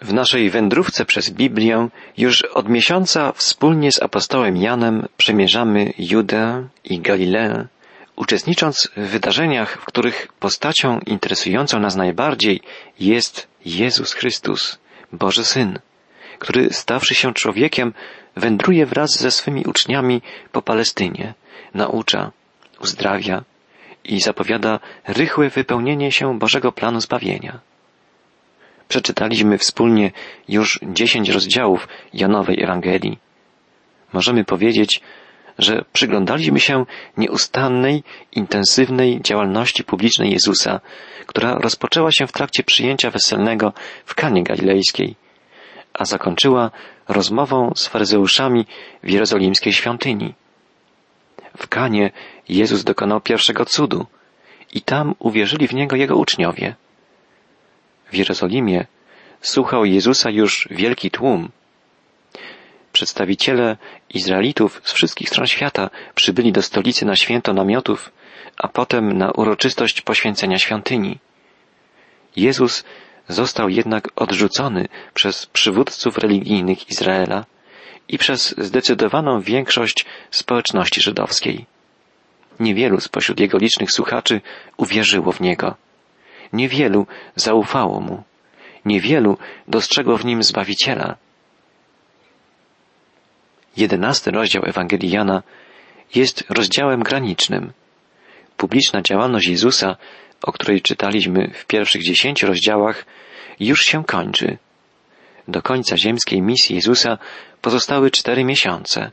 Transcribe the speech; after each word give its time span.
W 0.00 0.12
naszej 0.12 0.50
wędrówce 0.50 1.04
przez 1.04 1.30
Biblię 1.30 1.88
już 2.16 2.42
od 2.42 2.68
miesiąca 2.68 3.32
wspólnie 3.32 3.92
z 3.92 4.02
apostołem 4.02 4.56
Janem 4.56 5.08
przemierzamy 5.16 5.92
Judę 5.98 6.68
i 6.84 7.00
Galileę, 7.00 7.66
uczestnicząc 8.16 8.88
w 8.96 9.00
wydarzeniach, 9.00 9.78
w 9.80 9.84
których 9.84 10.28
postacią 10.40 11.00
interesującą 11.06 11.80
nas 11.80 11.96
najbardziej 11.96 12.60
jest 13.00 13.48
Jezus 13.64 14.12
Chrystus, 14.12 14.78
Boży 15.12 15.44
Syn, 15.44 15.78
który 16.38 16.72
stawszy 16.72 17.14
się 17.14 17.34
człowiekiem, 17.34 17.92
wędruje 18.36 18.86
wraz 18.86 19.18
ze 19.18 19.30
swymi 19.30 19.64
uczniami 19.66 20.22
po 20.52 20.62
Palestynie, 20.62 21.34
naucza, 21.74 22.32
uzdrawia 22.80 23.44
i 24.04 24.20
zapowiada 24.20 24.80
rychłe 25.06 25.50
wypełnienie 25.50 26.12
się 26.12 26.38
Bożego 26.38 26.72
planu 26.72 27.00
zbawienia. 27.00 27.67
Przeczytaliśmy 28.88 29.58
wspólnie 29.58 30.10
już 30.48 30.80
dziesięć 30.82 31.28
rozdziałów 31.28 31.88
Janowej 32.14 32.62
Ewangelii. 32.62 33.18
Możemy 34.12 34.44
powiedzieć, 34.44 35.00
że 35.58 35.84
przyglądaliśmy 35.92 36.60
się 36.60 36.84
nieustannej, 37.16 38.02
intensywnej 38.32 39.20
działalności 39.22 39.84
publicznej 39.84 40.32
Jezusa, 40.32 40.80
która 41.26 41.54
rozpoczęła 41.54 42.12
się 42.12 42.26
w 42.26 42.32
trakcie 42.32 42.62
przyjęcia 42.62 43.10
weselnego 43.10 43.72
w 44.04 44.14
Kanie 44.14 44.42
Galilejskiej, 44.42 45.16
a 45.94 46.04
zakończyła 46.04 46.70
rozmową 47.08 47.72
z 47.76 47.86
faryzeuszami 47.86 48.66
w 49.02 49.10
jerozolimskiej 49.10 49.72
świątyni. 49.72 50.34
W 51.56 51.68
Kanie 51.68 52.10
Jezus 52.48 52.84
dokonał 52.84 53.20
pierwszego 53.20 53.64
cudu 53.64 54.06
i 54.74 54.82
tam 54.82 55.14
uwierzyli 55.18 55.68
w 55.68 55.74
Niego 55.74 55.96
Jego 55.96 56.16
uczniowie. 56.16 56.74
W 58.12 58.16
Jerozolimie 58.16 58.86
słuchał 59.40 59.84
Jezusa 59.84 60.30
już 60.30 60.68
wielki 60.70 61.10
tłum. 61.10 61.50
Przedstawiciele 62.92 63.76
Izraelitów 64.10 64.80
z 64.84 64.92
wszystkich 64.92 65.28
stron 65.28 65.46
świata 65.46 65.90
przybyli 66.14 66.52
do 66.52 66.62
stolicy 66.62 67.06
na 67.06 67.16
święto 67.16 67.52
namiotów, 67.52 68.12
a 68.56 68.68
potem 68.68 69.18
na 69.18 69.30
uroczystość 69.30 70.00
poświęcenia 70.00 70.58
świątyni. 70.58 71.18
Jezus 72.36 72.84
został 73.28 73.68
jednak 73.68 74.08
odrzucony 74.16 74.88
przez 75.14 75.46
przywódców 75.46 76.18
religijnych 76.18 76.90
Izraela 76.90 77.44
i 78.08 78.18
przez 78.18 78.54
zdecydowaną 78.58 79.40
większość 79.40 80.06
społeczności 80.30 81.00
żydowskiej. 81.00 81.66
Niewielu 82.60 83.00
spośród 83.00 83.40
jego 83.40 83.58
licznych 83.58 83.90
słuchaczy 83.90 84.40
uwierzyło 84.76 85.32
w 85.32 85.40
niego. 85.40 85.76
Niewielu 86.52 87.06
zaufało 87.36 88.00
mu. 88.00 88.22
Niewielu 88.84 89.38
dostrzegło 89.68 90.16
w 90.16 90.24
nim 90.24 90.42
Zbawiciela. 90.42 91.16
Jedenasty 93.76 94.30
rozdział 94.30 94.62
Ewangelii 94.66 95.10
Jana 95.10 95.42
jest 96.14 96.44
rozdziałem 96.48 97.02
granicznym. 97.02 97.72
Publiczna 98.56 99.02
działalność 99.02 99.46
Jezusa, 99.46 99.96
o 100.42 100.52
której 100.52 100.82
czytaliśmy 100.82 101.50
w 101.54 101.66
pierwszych 101.66 102.02
dziesięciu 102.02 102.46
rozdziałach, 102.46 103.04
już 103.60 103.82
się 103.82 104.04
kończy. 104.04 104.58
Do 105.48 105.62
końca 105.62 105.96
ziemskiej 105.96 106.42
misji 106.42 106.76
Jezusa 106.76 107.18
pozostały 107.62 108.10
cztery 108.10 108.44
miesiące. 108.44 109.10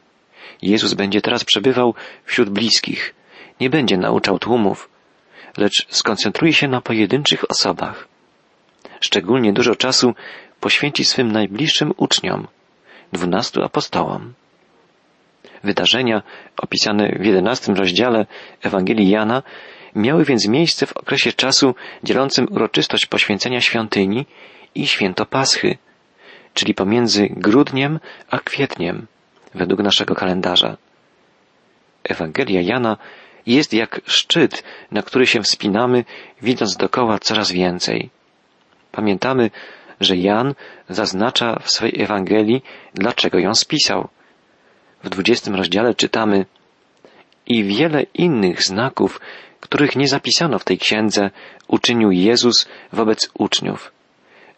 Jezus 0.61 0.94
będzie 0.94 1.22
teraz 1.22 1.44
przebywał 1.44 1.94
wśród 2.25 2.49
bliskich. 2.49 3.16
Nie 3.59 3.70
będzie 3.70 3.97
nauczał 3.97 4.39
tłumów, 4.39 4.89
lecz 5.58 5.86
skoncentruje 5.89 6.53
się 6.53 6.67
na 6.67 6.81
pojedynczych 6.81 7.52
osobach. 7.52 8.08
Szczególnie 9.00 9.53
dużo 9.53 9.75
czasu 9.75 10.14
poświęci 10.59 11.06
swym 11.06 11.31
najbliższym 11.31 11.94
uczniom, 11.98 12.48
dwunastu 13.14 13.64
apostołom. 13.64 14.33
Wydarzenia 15.64 16.22
opisane 16.58 17.09
w 17.20 17.26
jedenastym 17.26 17.76
rozdziale 17.76 18.26
Ewangelii 18.61 19.10
Jana 19.10 19.44
miały 19.95 20.26
więc 20.26 20.48
miejsce 20.48 20.86
w 20.86 20.98
okresie 20.98 21.33
czasu 21.33 21.76
dzielącym 22.04 22.48
uroczystość 22.52 23.05
poświęcenia 23.05 23.61
świątyni 23.61 24.26
i 24.76 24.88
święto 24.88 25.26
Paschy, 25.26 25.77
czyli 26.54 26.73
pomiędzy 26.73 27.27
grudniem 27.32 27.99
a 28.30 28.39
kwietniem, 28.39 29.08
według 29.55 29.80
naszego 29.80 30.15
kalendarza. 30.15 30.77
Ewangelia 32.04 32.61
Jana 32.61 32.98
jest 33.48 33.73
jak 33.73 34.02
szczyt, 34.06 34.64
na 34.92 35.02
który 35.02 35.28
się 35.28 35.42
wspinamy, 35.42 36.06
widząc 36.42 36.78
dokoła 36.78 37.20
coraz 37.20 37.52
więcej. 37.52 38.10
Pamiętamy, 38.92 39.52
że 40.02 40.17
Jan 40.17 40.56
zaznacza 40.89 41.60
w 41.60 41.72
swej 41.72 42.02
Ewangelii, 42.02 42.64
dlaczego 42.94 43.39
ją 43.39 43.54
spisał. 43.54 44.08
W 45.04 45.10
dwudziestym 45.10 45.56
rozdziale 45.56 45.94
czytamy 45.94 46.45
i 47.48 47.64
wiele 47.64 48.04
innych 48.14 48.64
znaków, 48.64 49.22
których 49.60 49.95
nie 49.95 50.08
zapisano 50.08 50.60
w 50.60 50.64
tej 50.64 50.77
księdze, 50.77 51.30
uczynił 51.67 52.12
Jezus 52.12 52.67
wobec 52.94 53.30
uczniów. 53.33 53.92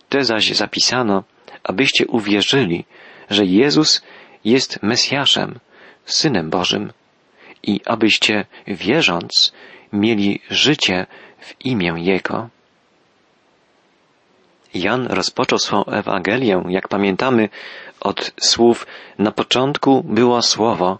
Te 0.09 0.23
zaś 0.23 0.51
zapisano, 0.51 1.23
abyście 1.63 2.07
uwierzyli, 2.07 2.85
że 3.29 3.45
Jezus 3.45 4.01
jest 4.45 4.83
Mesjaszem, 4.83 5.59
Synem 6.05 6.49
Bożym 6.49 6.91
i 7.67 7.81
abyście, 7.85 8.45
wierząc, 8.67 9.53
mieli 9.93 10.41
życie 10.49 11.05
w 11.39 11.65
imię 11.65 11.93
Jego. 11.97 12.49
Jan 14.73 15.07
rozpoczął 15.07 15.59
swą 15.59 15.85
Ewangelię, 15.85 16.63
jak 16.69 16.87
pamiętamy, 16.87 17.49
od 17.99 18.33
słów 18.39 18.87
na 19.19 19.31
początku 19.31 20.03
było 20.03 20.41
Słowo, 20.41 20.99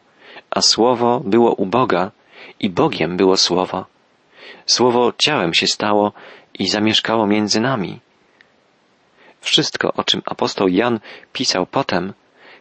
a 0.50 0.62
Słowo 0.62 1.22
było 1.26 1.54
u 1.54 1.66
Boga 1.66 2.12
i 2.60 2.70
Bogiem 2.70 3.18
było 3.18 3.38
Słowo. 3.38 3.86
Słowo 4.66 5.14
ciałem 5.18 5.54
się 5.54 5.68
stało 5.68 6.12
i 6.60 6.68
zamieszkało 6.68 7.28
między 7.28 7.62
nami. 7.62 8.00
Wszystko, 9.42 9.94
o 9.94 10.04
czym 10.04 10.22
apostoł 10.26 10.68
Jan 10.68 11.00
pisał 11.34 11.66
potem, 11.66 12.14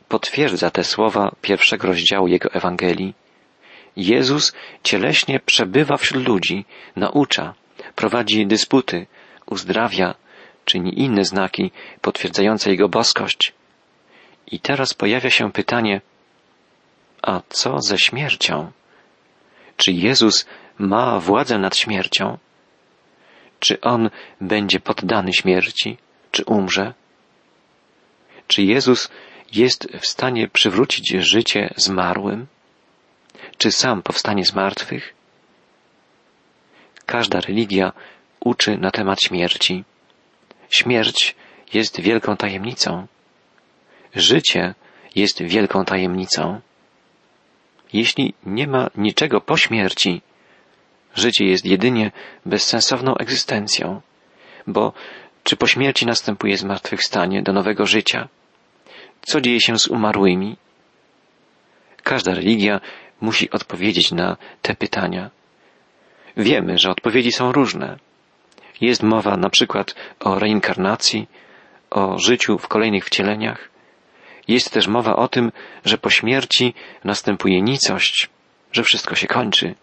potwierdza 0.08 0.70
te 0.70 0.84
słowa 0.84 1.34
pierwszego 1.42 1.86
rozdziału 1.86 2.28
jego 2.28 2.52
Ewangelii. 2.52 3.14
Jezus 3.96 4.52
cieleśnie 4.82 5.40
przebywa 5.40 5.96
wśród 5.96 6.28
ludzi, 6.28 6.64
naucza, 6.96 7.54
prowadzi 7.94 8.46
dysputy, 8.46 9.06
uzdrawia, 9.46 10.14
czyni 10.64 11.00
inne 11.00 11.24
znaki 11.24 11.70
potwierdzające 12.00 12.70
Jego 12.70 12.88
boskość. 12.88 13.52
I 14.46 14.60
teraz 14.60 14.94
pojawia 14.94 15.30
się 15.30 15.52
pytanie, 15.52 16.00
a 17.22 17.40
co 17.48 17.80
ze 17.80 17.98
śmiercią? 17.98 18.72
Czy 19.76 19.92
Jezus 19.92 20.46
ma 20.78 21.20
władzę 21.20 21.58
nad 21.58 21.76
śmiercią? 21.76 22.38
Czy 23.60 23.80
On 23.80 24.10
będzie 24.40 24.80
poddany 24.80 25.32
śmierci? 25.32 25.96
Czy 26.30 26.44
umrze? 26.44 26.94
Czy 28.46 28.62
Jezus 28.62 29.10
jest 29.52 29.88
w 30.00 30.06
stanie 30.06 30.48
przywrócić 30.48 31.08
życie 31.10 31.74
zmarłym? 31.76 32.46
Czy 33.58 33.72
sam 33.72 34.02
powstanie 34.02 34.44
z 34.44 34.54
martwych? 34.54 35.14
Każda 37.06 37.40
religia 37.40 37.92
uczy 38.40 38.78
na 38.78 38.90
temat 38.90 39.22
śmierci. 39.22 39.84
Śmierć 40.70 41.36
jest 41.74 42.00
wielką 42.00 42.36
tajemnicą. 42.36 43.06
Życie 44.14 44.74
jest 45.14 45.42
wielką 45.42 45.84
tajemnicą. 45.84 46.60
Jeśli 47.92 48.34
nie 48.46 48.66
ma 48.66 48.90
niczego 48.96 49.40
po 49.40 49.56
śmierci, 49.56 50.22
życie 51.14 51.44
jest 51.44 51.64
jedynie 51.64 52.12
bezsensowną 52.46 53.16
egzystencją, 53.16 54.00
bo 54.66 54.92
czy 55.42 55.56
po 55.56 55.66
śmierci 55.66 56.06
następuje 56.06 56.56
zmartwychwstanie 56.56 57.42
do 57.42 57.52
nowego 57.52 57.86
życia? 57.86 58.28
Co 59.22 59.40
dzieje 59.40 59.60
się 59.60 59.78
z 59.78 59.88
umarłymi? 59.88 60.56
Każda 62.02 62.34
religia 62.34 62.80
musi 63.20 63.50
odpowiedzieć 63.50 64.12
na 64.12 64.36
te 64.62 64.74
pytania. 64.74 65.30
Wiemy, 66.36 66.78
że 66.78 66.90
odpowiedzi 66.90 67.32
są 67.32 67.52
różne. 67.52 67.98
Jest 68.80 69.02
mowa 69.02 69.36
na 69.36 69.50
przykład 69.50 69.94
o 70.20 70.38
reinkarnacji, 70.38 71.28
o 71.90 72.18
życiu 72.18 72.58
w 72.58 72.68
kolejnych 72.68 73.04
wcieleniach. 73.04 73.70
Jest 74.48 74.72
też 74.72 74.88
mowa 74.88 75.16
o 75.16 75.28
tym, 75.28 75.52
że 75.84 75.98
po 75.98 76.10
śmierci 76.10 76.74
następuje 77.04 77.62
nicość, 77.62 78.28
że 78.72 78.82
wszystko 78.82 79.14
się 79.14 79.26
kończy. 79.26 79.74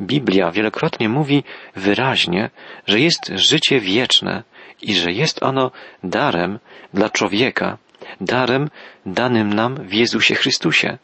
Biblia 0.00 0.50
wielokrotnie 0.50 1.08
mówi 1.08 1.44
wyraźnie, 1.76 2.50
że 2.86 3.00
jest 3.00 3.30
życie 3.34 3.80
wieczne 3.80 4.42
i 4.82 4.94
że 4.94 5.12
jest 5.12 5.42
ono 5.42 5.70
darem 6.04 6.58
dla 6.94 7.10
człowieka, 7.10 7.78
darem 8.20 8.70
danym 9.06 9.52
nam 9.52 9.74
w 9.88 9.92
Jezusie 9.92 10.34
Chrystusie. 10.34 10.98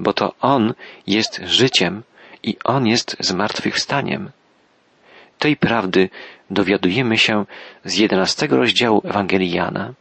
Bo 0.00 0.12
to 0.12 0.34
On 0.40 0.74
jest 1.06 1.40
życiem 1.44 2.02
i 2.42 2.56
On 2.64 2.86
jest 2.86 3.16
zmartwychwstaniem. 3.20 4.30
Tej 5.38 5.56
prawdy 5.56 6.08
dowiadujemy 6.50 7.18
się 7.18 7.44
z 7.84 7.96
jedenastego 7.96 8.56
rozdziału 8.56 9.02
Ewangelii 9.04 9.50
Jana. 9.50 9.92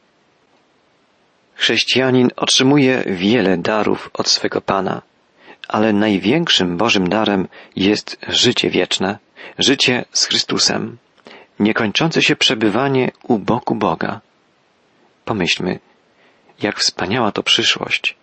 Chrześcijanin 1.56 2.30
otrzymuje 2.36 3.04
wiele 3.08 3.58
darów 3.58 4.10
od 4.14 4.28
swego 4.28 4.62
Pana, 4.62 5.02
ale 5.68 5.94
największym 5.94 6.78
Bożym 6.78 7.10
darem 7.10 7.48
jest 7.76 8.18
życie 8.28 8.70
wieczne, 8.70 9.18
życie 9.58 10.06
z 10.12 10.26
Chrystusem, 10.26 10.98
niekończące 11.60 12.22
się 12.22 12.36
przebywanie 12.36 13.12
u 13.24 13.40
boku 13.40 13.76
Boga. 13.76 14.22
Pomyślmy, 15.26 15.80
jak 16.62 16.80
wspaniała 16.80 17.32
to 17.32 17.44
przyszłość. 17.44 18.19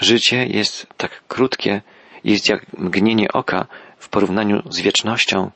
Życie 0.00 0.46
jest 0.46 0.86
tak 0.96 1.22
krótkie, 1.28 1.82
jest 2.24 2.48
jak 2.48 2.72
mgnienie 2.78 3.32
oka 3.32 3.66
w 3.98 4.08
porównaniu 4.08 4.62
z 4.70 4.80
wiecznością. 4.80 5.50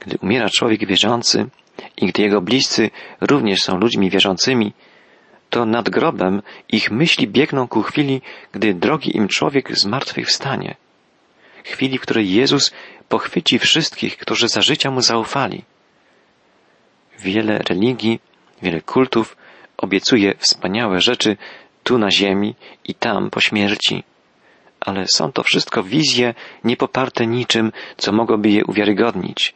Gdy 0.00 0.18
umiera 0.22 0.48
człowiek 0.48 0.86
wierzący 0.86 1.46
i 1.96 2.06
gdy 2.06 2.22
jego 2.22 2.40
bliscy 2.40 2.90
również 3.20 3.62
są 3.62 3.76
ludźmi 3.76 4.10
wierzącymi, 4.10 4.72
to 5.50 5.66
nad 5.66 5.90
grobem 5.90 6.42
ich 6.68 6.90
myśli 6.90 7.28
biegną 7.28 7.68
ku 7.68 7.82
chwili, 7.82 8.22
gdy 8.52 8.74
drogi 8.74 9.16
im 9.16 9.28
człowiek 9.28 9.78
zmartwychwstanie. 9.78 10.76
Chwili, 11.64 11.98
w 11.98 12.00
której 12.00 12.34
Jezus 12.34 12.72
pochwyci 13.08 13.58
wszystkich, 13.58 14.16
którzy 14.16 14.48
za 14.48 14.60
życia 14.60 14.90
mu 14.90 15.00
zaufali. 15.00 15.64
Wiele 17.18 17.58
religii, 17.58 18.20
wiele 18.62 18.80
kultów 18.80 19.36
obiecuje 19.76 20.34
wspaniałe 20.38 21.00
rzeczy 21.00 21.36
tu 21.88 21.98
na 21.98 22.10
ziemi 22.10 22.54
i 22.84 22.94
tam 22.94 23.30
po 23.30 23.40
śmierci. 23.40 24.04
Ale 24.80 25.06
są 25.08 25.32
to 25.32 25.42
wszystko 25.42 25.82
wizje 25.82 26.34
niepoparte 26.64 27.26
niczym, 27.26 27.72
co 27.96 28.12
mogłoby 28.12 28.48
je 28.50 28.64
uwiarygodnić. 28.64 29.54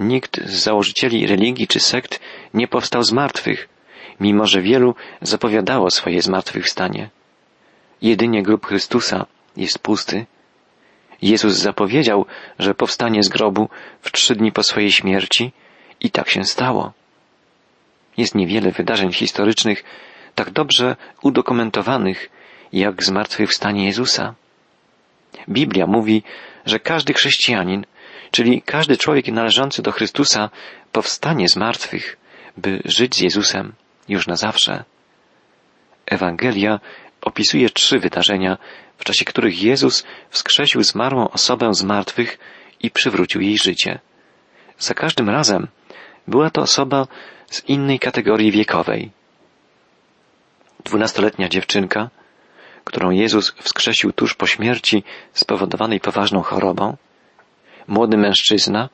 Nikt 0.00 0.40
z 0.44 0.52
założycieli 0.52 1.26
religii 1.26 1.66
czy 1.66 1.80
sekt 1.80 2.20
nie 2.54 2.68
powstał 2.68 3.02
z 3.02 3.12
martwych, 3.12 3.68
mimo 4.20 4.46
że 4.46 4.62
wielu 4.62 4.94
zapowiadało 5.22 5.90
swoje 5.90 6.22
zmartwychwstanie. 6.22 7.10
Jedynie 8.02 8.42
grób 8.42 8.66
Chrystusa 8.66 9.26
jest 9.56 9.78
pusty. 9.78 10.26
Jezus 11.22 11.54
zapowiedział, 11.54 12.26
że 12.58 12.74
powstanie 12.74 13.22
z 13.22 13.28
grobu 13.28 13.68
w 14.00 14.12
trzy 14.12 14.34
dni 14.36 14.52
po 14.52 14.62
swojej 14.62 14.92
śmierci 14.92 15.52
i 16.00 16.10
tak 16.10 16.30
się 16.30 16.44
stało. 16.44 16.92
Jest 18.16 18.34
niewiele 18.34 18.70
wydarzeń 18.70 19.12
historycznych 19.12 19.84
tak 20.36 20.50
dobrze 20.50 20.96
udokumentowanych 21.22 22.30
jak 22.72 23.02
zmartwychwstanie 23.02 23.86
Jezusa. 23.86 24.34
Biblia 25.48 25.86
mówi, 25.86 26.22
że 26.66 26.78
każdy 26.78 27.14
chrześcijanin, 27.14 27.84
czyli 28.30 28.62
każdy 28.62 28.96
człowiek 28.96 29.26
należący 29.26 29.82
do 29.82 29.92
Chrystusa, 29.92 30.50
powstanie 30.92 31.48
z 31.48 31.56
martwych, 31.56 32.16
by 32.56 32.82
żyć 32.84 33.14
z 33.14 33.20
Jezusem 33.20 33.72
już 34.08 34.26
na 34.26 34.36
zawsze. 34.36 34.84
Ewangelia 36.06 36.80
opisuje 37.22 37.70
trzy 37.70 37.98
wydarzenia, 37.98 38.58
w 38.98 39.04
czasie 39.04 39.24
których 39.24 39.62
Jezus 39.62 40.04
wskrzesił 40.30 40.82
zmarłą 40.82 41.30
osobę 41.30 41.74
z 41.74 41.82
martwych 41.82 42.38
i 42.82 42.90
przywrócił 42.90 43.40
jej 43.40 43.58
życie. 43.58 43.98
Za 44.78 44.94
każdym 44.94 45.30
razem 45.30 45.68
była 46.28 46.50
to 46.50 46.62
osoba 46.62 47.06
z 47.50 47.64
innej 47.68 47.98
kategorii 47.98 48.52
wiekowej. 48.52 49.10
Dwunastoletnia 50.86 51.48
dziewczynka, 51.48 52.10
którą 52.84 53.10
Jezus 53.10 53.50
wskrzesił 53.50 54.12
tuż 54.12 54.34
po 54.34 54.46
śmierci 54.46 55.04
spowodowanej 55.32 56.00
poważną 56.00 56.42
chorobą, 56.42 56.96
młody 57.88 58.16
mężczyzna, 58.16 58.88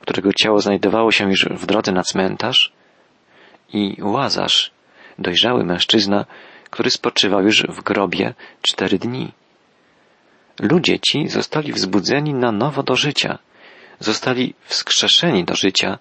którego 0.00 0.32
ciało 0.32 0.60
znajdowało 0.60 1.12
się 1.12 1.30
już 1.30 1.44
w 1.44 1.66
drodze 1.66 1.92
na 1.92 2.02
cmentarz, 2.02 2.72
i 3.72 3.96
Łazarz, 4.02 4.70
dojrzały 5.18 5.64
mężczyzna, 5.64 6.24
który 6.70 6.90
spoczywał 6.90 7.42
już 7.42 7.62
w 7.62 7.82
grobie 7.82 8.34
cztery 8.62 8.98
dni. 8.98 9.32
Ludzie 10.60 10.98
ci 11.00 11.28
zostali 11.28 11.72
wzbudzeni 11.72 12.34
na 12.34 12.52
nowo 12.52 12.82
do 12.82 12.96
życia, 12.96 13.38
zostali 14.00 14.54
wskrzeszeni 14.64 15.44
do 15.44 15.54
życia. 15.54 15.98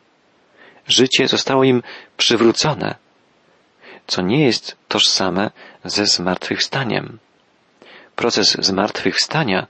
Życie 0.88 1.28
zostało 1.28 1.64
im 1.64 1.84
przywrócone, 2.18 3.03
co 4.08 4.22
nie 4.22 4.46
jest 4.46 4.78
tożsame 4.88 5.52
ze 5.86 6.06
zmartwychwstaniem. 6.06 7.20
Proces 8.16 8.58
zmartwychwstania 8.60 9.68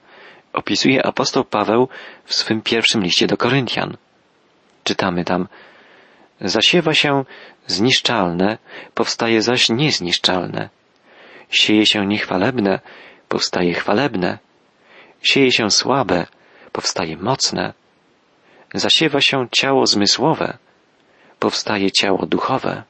opisuje 0.53 1.05
apostoł 1.05 1.43
Paweł 1.43 1.89
w 2.25 2.33
swym 2.35 2.61
pierwszym 2.61 3.03
liście 3.03 3.27
do 3.27 3.37
Koryntian. 3.37 3.97
Czytamy 4.83 5.25
tam, 5.25 5.47
Zasiewa 6.43 6.93
się 6.93 7.25
zniszczalne, 7.67 8.57
powstaje 8.93 9.41
zaś 9.41 9.69
niezniszczalne. 9.69 10.69
Sieje 11.49 11.85
się 11.85 12.05
niechwalebne, 12.05 12.79
powstaje 13.29 13.73
chwalebne. 13.73 14.39
Sieje 15.21 15.51
się 15.51 15.71
słabe, 15.71 16.27
powstaje 16.71 17.17
mocne. 17.17 17.73
Zasiewa 18.73 19.21
się 19.21 19.47
ciało 19.51 19.87
zmysłowe, 19.87 20.57
powstaje 21.39 21.91
ciało 21.91 22.25
duchowe. 22.25 22.83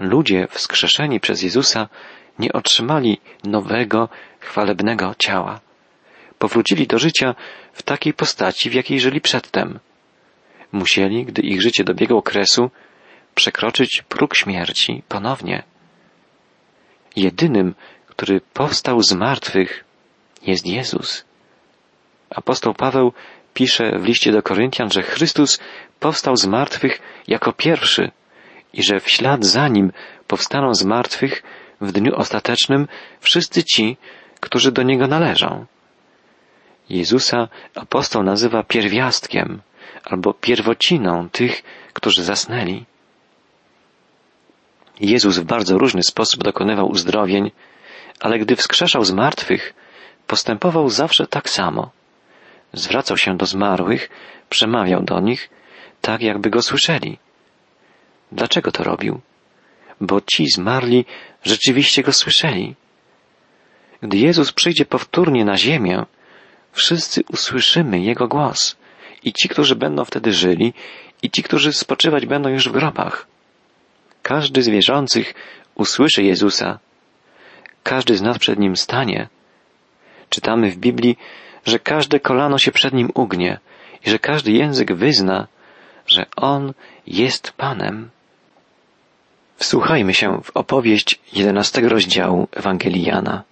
Ludzie 0.00 0.46
wskrzeszeni 0.50 1.20
przez 1.20 1.42
Jezusa 1.42 1.88
nie 2.38 2.52
otrzymali 2.52 3.20
nowego, 3.44 4.08
chwalebnego 4.40 5.14
ciała. 5.18 5.60
Powrócili 6.38 6.86
do 6.86 6.98
życia 6.98 7.34
w 7.72 7.82
takiej 7.82 8.14
postaci, 8.14 8.70
w 8.70 8.74
jakiej 8.74 9.00
żyli 9.00 9.20
przedtem 9.20 9.78
musieli, 10.72 11.24
gdy 11.24 11.42
ich 11.42 11.62
życie 11.62 11.84
dobiegło 11.84 12.22
kresu, 12.22 12.70
przekroczyć 13.34 14.02
próg 14.08 14.36
śmierci 14.36 15.02
ponownie. 15.08 15.62
Jedynym, 17.16 17.74
który 18.06 18.40
powstał 18.40 19.02
z 19.02 19.12
martwych, 19.12 19.84
jest 20.42 20.66
Jezus. 20.66 21.24
Apostoł 22.30 22.74
Paweł 22.74 23.12
pisze 23.54 23.98
w 23.98 24.04
liście 24.04 24.32
do 24.32 24.42
Koryntian, 24.42 24.90
że 24.90 25.02
Chrystus 25.02 25.60
powstał 26.00 26.36
z 26.36 26.46
martwych 26.46 27.00
jako 27.28 27.52
pierwszy 27.52 28.10
i 28.72 28.82
że 28.82 29.00
w 29.00 29.10
ślad 29.10 29.44
za 29.44 29.68
nim 29.68 29.92
powstaną 30.26 30.74
z 30.74 30.84
martwych 30.84 31.42
w 31.80 31.92
dniu 31.92 32.16
ostatecznym 32.16 32.88
wszyscy 33.20 33.64
ci, 33.64 33.96
którzy 34.40 34.72
do 34.72 34.82
Niego 34.82 35.06
należą. 35.06 35.66
Jezusa 36.90 37.48
apostoł 37.74 38.22
nazywa 38.22 38.62
pierwiastkiem, 38.62 39.62
albo 40.04 40.34
pierwociną 40.34 41.28
tych, 41.30 41.62
którzy 41.92 42.24
zasnęli. 42.24 42.84
Jezus 45.00 45.38
w 45.38 45.44
bardzo 45.44 45.78
różny 45.78 46.02
sposób 46.02 46.44
dokonywał 46.44 46.90
uzdrowień, 46.90 47.50
ale 48.20 48.38
gdy 48.38 48.56
wskrzeszał 48.56 49.04
z 49.04 49.12
martwych, 49.12 49.74
postępował 50.26 50.88
zawsze 50.90 51.26
tak 51.26 51.50
samo. 51.50 51.90
Zwracał 52.72 53.16
się 53.16 53.36
do 53.36 53.46
zmarłych, 53.46 54.10
przemawiał 54.48 55.02
do 55.02 55.20
nich, 55.20 55.50
tak 56.00 56.22
jakby 56.22 56.50
go 56.50 56.62
słyszeli. 56.62 57.18
Dlaczego 58.32 58.72
to 58.72 58.84
robił? 58.84 59.20
Bo 60.00 60.20
ci 60.20 60.46
zmarli 60.50 61.04
rzeczywiście 61.44 62.02
go 62.02 62.12
słyszeli. 62.12 62.74
Gdy 64.02 64.16
Jezus 64.16 64.52
przyjdzie 64.52 64.84
powtórnie 64.84 65.44
na 65.44 65.56
ziemię, 65.56 66.04
wszyscy 66.72 67.22
usłyszymy 67.32 68.00
Jego 68.00 68.28
głos 68.28 68.76
i 69.24 69.32
ci, 69.32 69.48
którzy 69.48 69.76
będą 69.76 70.04
wtedy 70.04 70.32
żyli, 70.32 70.72
i 71.22 71.30
ci, 71.30 71.42
którzy 71.42 71.72
spoczywać 71.72 72.26
będą 72.26 72.48
już 72.48 72.68
w 72.68 72.72
grobach. 72.72 73.26
Każdy 74.22 74.62
z 74.62 74.68
wierzących 74.68 75.34
usłyszy 75.74 76.22
Jezusa. 76.22 76.78
Każdy 77.82 78.16
z 78.16 78.22
nas 78.22 78.38
przed 78.38 78.58
Nim 78.58 78.76
stanie. 78.76 79.28
Czytamy 80.28 80.70
w 80.70 80.76
Biblii, 80.76 81.16
że 81.66 81.78
każde 81.78 82.20
kolano 82.20 82.58
się 82.58 82.72
przed 82.72 82.94
Nim 82.94 83.10
ugnie 83.14 83.58
i 84.06 84.10
że 84.10 84.18
każdy 84.18 84.52
język 84.52 84.92
wyzna, 84.92 85.46
że 86.06 86.26
On 86.36 86.72
jest 87.06 87.52
Panem. 87.52 88.10
Wsłuchajmy 89.58 90.14
się 90.14 90.40
w 90.44 90.50
opowieść 90.56 91.20
jedenastego 91.32 91.88
rozdziału 91.88 92.48
Ewangelii 92.52 93.04
Jana. 93.04 93.42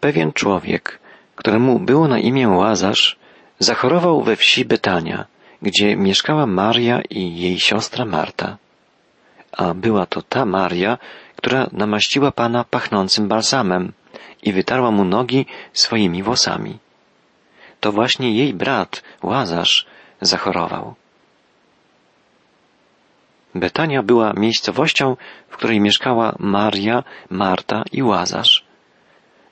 Pewien 0.00 0.32
człowiek, 0.32 0.98
któremu 1.36 1.78
było 1.78 2.08
na 2.08 2.18
imię 2.18 2.48
Łazarz, 2.48 3.18
Zachorował 3.58 4.22
we 4.22 4.36
wsi 4.36 4.64
Betania, 4.64 5.26
gdzie 5.62 5.96
mieszkała 5.96 6.46
Maria 6.46 7.00
i 7.10 7.36
jej 7.36 7.60
siostra 7.60 8.04
Marta. 8.04 8.56
A 9.52 9.74
była 9.74 10.06
to 10.06 10.22
ta 10.22 10.44
Maria, 10.44 10.98
która 11.36 11.66
namaściła 11.72 12.32
Pana 12.32 12.64
pachnącym 12.64 13.28
balsamem 13.28 13.92
i 14.42 14.52
wytarła 14.52 14.90
mu 14.90 15.04
nogi 15.04 15.46
swoimi 15.72 16.22
włosami. 16.22 16.78
To 17.80 17.92
właśnie 17.92 18.32
jej 18.32 18.54
brat, 18.54 19.02
Łazarz, 19.22 19.86
zachorował. 20.20 20.94
Betania 23.54 24.02
była 24.02 24.32
miejscowością, 24.32 25.16
w 25.48 25.56
której 25.56 25.80
mieszkała 25.80 26.34
Maria, 26.38 27.04
Marta 27.30 27.82
i 27.92 28.02
Łazarz. 28.02 28.64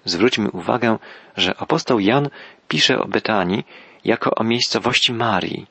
Zwróćmy 0.04 0.50
uwagę, 0.50 0.98
że 1.36 1.54
apostoł 1.58 2.00
Jan 2.00 2.28
pisze 2.68 2.98
o 2.98 3.08
Betanii 3.08 3.64
jako 4.04 4.34
o 4.34 4.44
miejscowości 4.44 5.12
Marii. 5.12 5.66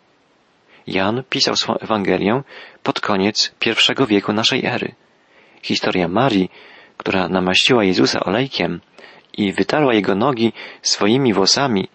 Jan 0.88 1.24
pisał 1.30 1.56
swą 1.56 1.78
Ewangelię 1.78 2.44
pod 2.84 3.00
koniec 3.00 3.52
pierwszego 3.60 4.08
wieku 4.08 4.34
naszej 4.34 4.66
ery. 4.66 4.96
Historia 5.62 6.08
Marii, 6.08 6.52
która 6.98 7.30
namaściła 7.30 7.84
Jezusa 7.84 8.20
olejkiem 8.20 8.82
i 9.38 9.54
wytarła 9.54 9.94
jego 9.94 10.16
nogi 10.16 10.54
swoimi 10.82 11.34
włosami, 11.34 11.88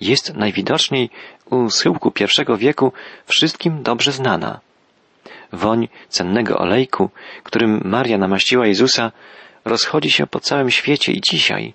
jest 0.00 0.34
najwidoczniej 0.34 1.10
u 1.50 1.70
schyłku 1.70 2.10
pierwszego 2.10 2.56
wieku 2.56 2.92
wszystkim 3.26 3.82
dobrze 3.82 4.12
znana. 4.12 4.60
Woń 5.52 5.88
cennego 6.08 6.58
olejku, 6.58 7.10
którym 7.42 7.80
Maria 7.84 8.18
namaściła 8.18 8.66
Jezusa, 8.66 9.12
rozchodzi 9.64 10.10
się 10.10 10.26
po 10.26 10.40
całym 10.40 10.70
świecie 10.70 11.12
i 11.12 11.20
dzisiaj. 11.20 11.74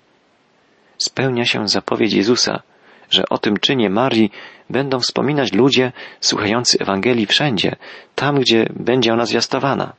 Spełnia 0.98 1.44
się 1.44 1.68
zapowiedź 1.68 2.12
Jezusa, 2.12 2.62
że 3.10 3.28
o 3.30 3.38
tym 3.38 3.56
czynie 3.56 3.90
Marii 3.90 4.32
będą 4.70 5.00
wspominać 5.00 5.52
ludzie 5.52 5.92
słuchający 6.20 6.78
Ewangelii 6.80 7.26
wszędzie, 7.26 7.76
tam 8.14 8.40
gdzie 8.40 8.66
będzie 8.70 9.12
ona 9.12 9.26
zwiastowana. 9.26 9.92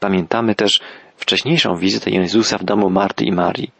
Pamiętamy 0.00 0.54
też 0.54 0.80
wcześniejszą 1.16 1.76
wizytę 1.76 2.10
Jezusa 2.10 2.58
w 2.58 2.64
domu 2.64 2.90
Marty 2.90 3.24
i 3.24 3.32
Marii. 3.32 3.70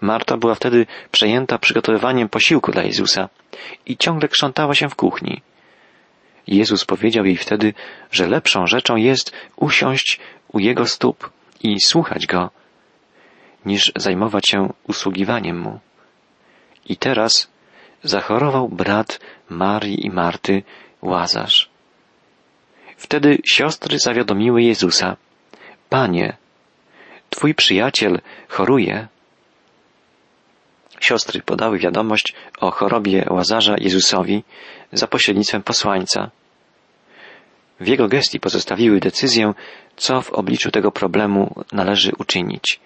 Marta 0.00 0.36
była 0.36 0.54
wtedy 0.54 0.86
przejęta 1.10 1.58
przygotowywaniem 1.58 2.28
posiłku 2.28 2.72
dla 2.72 2.82
Jezusa 2.82 3.28
i 3.86 3.96
ciągle 3.96 4.28
krzątała 4.28 4.74
się 4.74 4.88
w 4.88 4.94
kuchni. 4.94 5.42
Jezus 6.46 6.84
powiedział 6.84 7.24
jej 7.24 7.36
wtedy, 7.36 7.74
że 8.10 8.26
lepszą 8.26 8.66
rzeczą 8.66 8.96
jest 8.96 9.32
usiąść 9.56 10.20
u 10.52 10.58
Jego 10.58 10.86
stóp 10.86 11.30
i 11.62 11.80
słuchać 11.80 12.26
Go, 12.26 12.50
niż 13.66 13.92
zajmować 13.96 14.48
się 14.48 14.72
usługiwaniem 14.88 15.58
Mu. 15.58 15.80
I 16.88 16.96
teraz 16.96 17.50
zachorował 18.02 18.68
brat 18.68 19.20
Marii 19.48 20.06
i 20.06 20.10
Marty, 20.10 20.62
Łazarz. 21.02 21.70
Wtedy 22.96 23.38
siostry 23.44 23.98
zawiadomiły 23.98 24.62
Jezusa, 24.62 25.16
Panie, 25.88 26.36
Twój 27.30 27.54
przyjaciel 27.54 28.20
choruje. 28.48 29.08
Siostry 31.00 31.42
podały 31.42 31.78
wiadomość 31.78 32.34
o 32.60 32.70
chorobie 32.70 33.26
Łazarza 33.30 33.74
Jezusowi 33.78 34.44
za 34.92 35.06
pośrednictwem 35.06 35.62
posłańca. 35.62 36.30
W 37.80 37.86
jego 37.86 38.08
gestii 38.08 38.40
pozostawiły 38.40 39.00
decyzję, 39.00 39.54
co 39.96 40.22
w 40.22 40.32
obliczu 40.32 40.70
tego 40.70 40.92
problemu 40.92 41.54
należy 41.72 42.12
uczynić. 42.18 42.80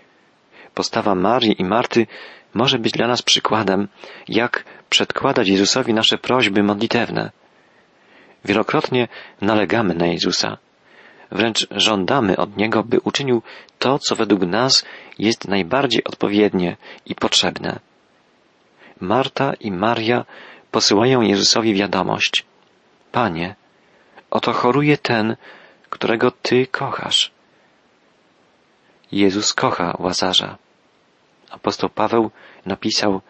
Postawa 0.74 1.14
Marii 1.14 1.62
i 1.62 1.64
Marty 1.64 2.06
może 2.54 2.78
być 2.78 2.92
dla 2.92 3.06
nas 3.06 3.22
przykładem, 3.22 3.88
jak 4.28 4.64
przedkładać 4.90 5.48
Jezusowi 5.48 5.94
nasze 5.94 6.18
prośby 6.18 6.62
modlitewne. 6.62 7.30
Wielokrotnie 8.44 9.08
nalegamy 9.40 9.94
na 9.94 10.06
Jezusa. 10.06 10.58
Wręcz 11.30 11.66
żądamy 11.70 12.36
od 12.36 12.56
Niego, 12.56 12.82
by 12.82 13.00
uczynił 13.00 13.42
to, 13.78 13.98
co 13.98 14.16
według 14.16 14.42
nas 14.42 14.84
jest 15.18 15.48
najbardziej 15.48 16.04
odpowiednie 16.04 16.76
i 17.06 17.14
potrzebne. 17.14 17.80
Marta 19.00 19.52
i 19.60 19.70
Maria 19.72 20.24
posyłają 20.70 21.20
Jezusowi 21.20 21.74
wiadomość. 21.74 22.44
Panie, 23.12 23.54
oto 24.30 24.52
choruje 24.52 24.98
ten, 24.98 25.36
którego 25.90 26.30
Ty 26.30 26.66
kochasz. 26.66 27.30
Jezus 29.12 29.54
kocha 29.54 29.96
Łazarza. 29.98 30.58
Apostoł 31.50 31.90
Paweł 31.90 32.30
napisał, 32.66 33.20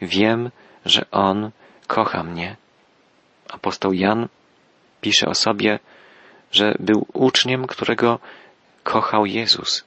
wiem, 0.00 0.50
że 0.84 1.10
On 1.10 1.50
kocha 1.86 2.22
mnie. 2.22 2.56
Apostoł 3.48 3.92
Jan 3.92 4.28
pisze 5.00 5.26
o 5.26 5.34
sobie, 5.34 5.78
że 6.52 6.74
był 6.80 7.06
uczniem, 7.12 7.66
którego 7.66 8.18
kochał 8.84 9.26
Jezus. 9.26 9.84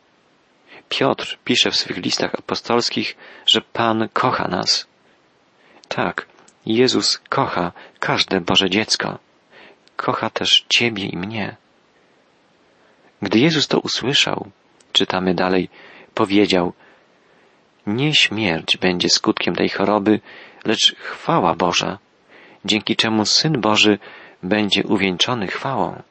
Piotr 0.90 1.38
pisze 1.46 1.72
w 1.72 1.75
swych 1.75 1.98
listach 1.98 2.36
apostolskich, 2.36 3.18
że 3.46 3.62
Pan 3.62 4.10
kocha 4.13 4.48
nas. 4.48 4.90
Tak, 5.95 6.25
Jezus 6.65 7.17
kocha 7.29 7.71
każde 8.00 8.41
Boże 8.41 8.69
dziecko. 8.69 9.19
Kocha 9.95 10.29
też 10.29 10.65
Ciebie 10.69 11.05
i 11.05 11.17
mnie. 11.17 11.55
Gdy 13.21 13.39
Jezus 13.39 13.67
to 13.67 13.79
usłyszał, 13.79 14.51
czytamy 14.93 15.33
dalej, 15.36 15.69
powiedział, 16.13 16.74
nie 17.88 18.13
śmierć 18.15 18.77
będzie 18.77 19.10
skutkiem 19.10 19.55
tej 19.55 19.69
choroby, 19.69 20.19
lecz 20.65 20.95
chwała 20.95 21.55
Boża, 21.55 22.00
dzięki 22.65 22.95
czemu 22.95 23.25
Syn 23.25 23.62
Boży 23.62 24.00
będzie 24.43 24.83
uwieńczony 24.83 25.48
chwałą. 25.48 26.01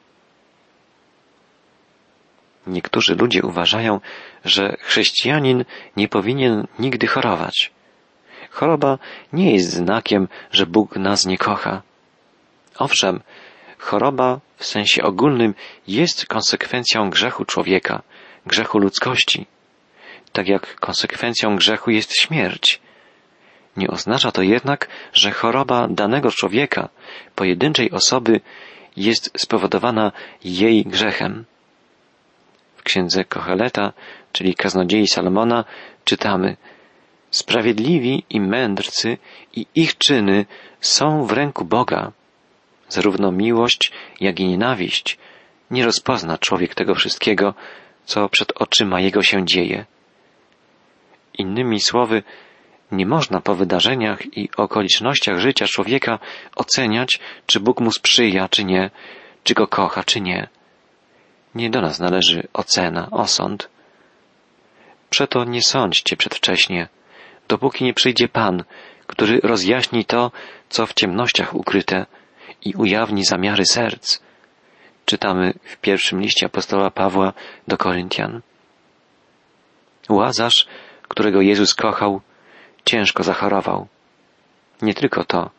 Niektórzy 2.67 3.15
ludzie 3.15 3.43
uważają, 3.43 3.99
że 4.45 4.77
chrześcijanin 4.79 5.65
nie 5.97 6.07
powinien 6.07 6.67
nigdy 6.79 7.07
chorować. 7.07 7.71
Choroba 8.51 8.97
nie 9.33 9.53
jest 9.53 9.69
znakiem, 9.69 10.27
że 10.51 10.65
Bóg 10.65 10.95
nas 10.95 11.25
nie 11.25 11.37
kocha. 11.37 11.81
Owszem, 12.77 13.21
choroba 13.77 14.39
w 14.57 14.65
sensie 14.65 15.03
ogólnym 15.03 15.53
jest 15.87 16.25
konsekwencją 16.25 17.09
grzechu 17.09 17.45
człowieka, 17.45 18.01
grzechu 18.45 18.79
ludzkości 18.79 19.47
tak 20.31 20.47
jak 20.47 20.75
konsekwencją 20.75 21.55
grzechu 21.55 21.91
jest 21.91 22.13
śmierć. 22.19 22.81
Nie 23.77 23.87
oznacza 23.87 24.31
to 24.31 24.41
jednak, 24.41 24.87
że 25.13 25.31
choroba 25.31 25.87
danego 25.87 26.31
człowieka, 26.31 26.89
pojedynczej 27.35 27.91
osoby, 27.91 28.41
jest 28.97 29.31
spowodowana 29.37 30.11
jej 30.43 30.85
grzechem. 30.85 31.45
W 32.77 32.83
księdze 32.83 33.25
Kocheleta, 33.25 33.93
czyli 34.31 34.55
kaznodziei 34.55 35.07
Salomona, 35.07 35.65
czytamy 36.05 36.57
Sprawiedliwi 37.31 38.23
i 38.29 38.41
mędrcy 38.41 39.17
i 39.55 39.65
ich 39.75 39.97
czyny 39.97 40.45
są 40.81 41.25
w 41.25 41.31
ręku 41.31 41.65
Boga. 41.65 42.11
Zarówno 42.89 43.31
miłość, 43.31 43.91
jak 44.19 44.39
i 44.39 44.47
nienawiść 44.47 45.17
nie 45.71 45.85
rozpozna 45.85 46.37
człowiek 46.37 46.75
tego 46.75 46.95
wszystkiego, 46.95 47.53
co 48.05 48.29
przed 48.29 48.51
oczyma 48.55 48.99
jego 48.99 49.23
się 49.23 49.45
dzieje. 49.45 49.85
Innymi 51.37 51.79
słowy, 51.79 52.23
nie 52.91 53.05
można 53.05 53.41
po 53.41 53.55
wydarzeniach 53.55 54.37
i 54.37 54.49
okolicznościach 54.57 55.39
życia 55.39 55.65
człowieka 55.65 56.19
oceniać, 56.55 57.19
czy 57.45 57.59
Bóg 57.59 57.81
mu 57.81 57.91
sprzyja, 57.91 58.49
czy 58.49 58.63
nie, 58.63 58.89
czy 59.43 59.53
go 59.53 59.67
kocha, 59.67 60.03
czy 60.03 60.21
nie. 60.21 60.47
Nie 61.55 61.69
do 61.69 61.81
nas 61.81 61.99
należy 61.99 62.47
ocena, 62.53 63.07
osąd. 63.11 63.69
Przeto 65.09 65.43
nie 65.43 65.61
sądźcie 65.61 66.17
przedwcześnie, 66.17 66.87
dopóki 67.51 67.85
nie 67.85 67.93
przyjdzie 67.93 68.27
Pan, 68.27 68.63
który 69.07 69.39
rozjaśni 69.43 70.05
to, 70.05 70.31
co 70.69 70.85
w 70.85 70.93
ciemnościach 70.93 71.53
ukryte 71.55 72.05
i 72.65 72.73
ujawni 72.73 73.25
zamiary 73.25 73.65
serc. 73.65 74.19
Czytamy 75.05 75.53
w 75.63 75.77
pierwszym 75.77 76.21
liście 76.21 76.45
apostoła 76.45 76.91
Pawła 76.91 77.33
do 77.67 77.77
Koryntian. 77.77 78.41
Łazarz 80.09 80.67
którego 81.07 81.41
Jezus 81.41 81.75
kochał, 81.75 82.21
ciężko 82.85 83.23
zachorował. 83.23 83.87
Nie 84.81 84.93
tylko 84.93 85.23
to. 85.23 85.49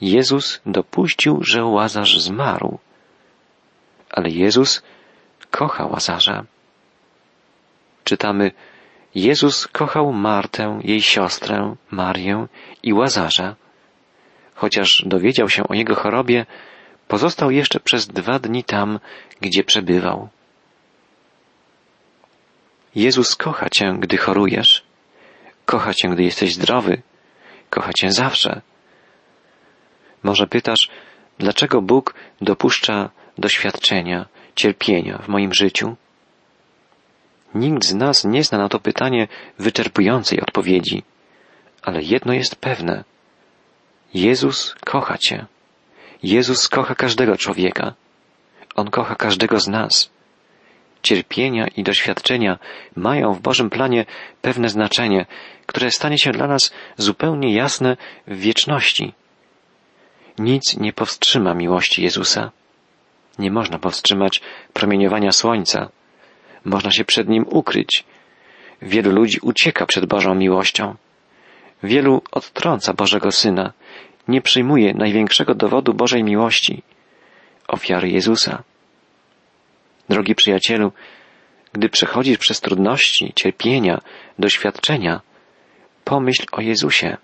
Jezus 0.00 0.60
dopuścił, 0.66 1.40
że 1.42 1.64
Łazarz 1.64 2.20
zmarł. 2.20 2.78
Ale 4.10 4.30
Jezus 4.30 4.82
kocha 5.50 5.86
Łazarza. 5.86 6.44
Czytamy, 8.04 8.50
Jezus 9.14 9.66
kochał 9.66 10.12
Martę, 10.12 10.80
jej 10.84 11.02
siostrę, 11.02 11.74
Marię 11.90 12.46
i 12.82 12.92
Łazarza. 12.92 13.56
Chociaż 14.54 15.02
dowiedział 15.06 15.48
się 15.48 15.68
o 15.68 15.74
jego 15.74 15.94
chorobie, 15.94 16.46
pozostał 17.08 17.50
jeszcze 17.50 17.80
przez 17.80 18.06
dwa 18.06 18.38
dni 18.38 18.64
tam, 18.64 19.00
gdzie 19.40 19.64
przebywał. 19.64 20.28
Jezus 22.94 23.36
kocha 23.36 23.68
Cię, 23.68 23.96
gdy 23.98 24.16
chorujesz. 24.16 24.82
Kocha 25.64 25.94
Cię, 25.94 26.08
gdy 26.08 26.22
jesteś 26.22 26.54
zdrowy. 26.54 27.02
Kocha 27.70 27.92
Cię 27.92 28.10
zawsze. 28.12 28.60
Może 30.22 30.46
pytasz, 30.46 30.88
dlaczego 31.38 31.82
Bóg 31.82 32.14
dopuszcza 32.40 33.10
doświadczenia, 33.38 34.26
cierpienia 34.54 35.18
w 35.18 35.28
moim 35.28 35.54
życiu? 35.54 35.96
Nikt 37.54 37.84
z 37.84 37.94
nas 37.94 38.24
nie 38.24 38.44
zna 38.44 38.58
na 38.58 38.68
to 38.68 38.80
pytanie 38.80 39.28
wyczerpującej 39.58 40.40
odpowiedzi, 40.40 41.02
ale 41.82 42.02
jedno 42.02 42.32
jest 42.32 42.56
pewne. 42.56 43.04
Jezus 44.14 44.74
kocha 44.84 45.18
Cię. 45.18 45.46
Jezus 46.22 46.68
kocha 46.68 46.94
każdego 46.94 47.36
człowieka. 47.36 47.94
On 48.74 48.90
kocha 48.90 49.14
każdego 49.14 49.60
z 49.60 49.68
nas. 49.68 50.10
cierpienia 51.02 51.66
i 51.76 51.82
doświadczenia 51.82 52.58
mają 52.96 53.32
w 53.32 53.40
Bożym 53.40 53.70
planie 53.70 54.06
pewne 54.42 54.68
znaczenie, 54.68 55.26
które 55.66 55.90
stanie 55.90 56.18
się 56.18 56.32
dla 56.32 56.46
nas 56.46 56.72
zupełnie 56.96 57.54
jasne 57.54 57.96
w 58.26 58.36
wieczności. 58.36 59.12
Nic 60.38 60.76
nie 60.76 60.92
powstrzyma 60.92 61.54
miłości 61.54 62.02
Jezusa. 62.02 62.50
Nie 63.38 63.50
można 63.50 63.78
powstrzymać 63.78 64.40
promieniowania 64.72 65.32
słońca. 65.32 65.88
Można 66.64 66.90
się 66.90 67.04
przed 67.04 67.28
nim 67.28 67.44
ukryć. 67.48 68.04
Wielu 68.82 69.10
ludzi 69.10 69.38
ucieka 69.42 69.86
przed 69.86 70.06
Bożą 70.06 70.34
miłością. 70.34 70.94
Wielu 71.82 72.22
odtrąca 72.32 72.94
Bożego 72.94 73.32
Syna, 73.32 73.72
nie 74.28 74.40
przyjmuje 74.40 74.94
największego 74.94 75.54
dowodu 75.54 75.94
Bożej 75.94 76.24
miłości, 76.24 76.82
ofiary 77.68 78.10
Jezusa. 78.10 78.62
Drogi 80.08 80.34
przyjacielu, 80.34 80.92
gdy 81.72 81.88
przechodzisz 81.88 82.38
przez 82.38 82.60
trudności, 82.60 83.32
cierpienia, 83.34 84.00
doświadczenia, 84.38 85.20
pomyśl 86.04 86.46
o 86.52 86.60
Jezusie. 86.60 87.16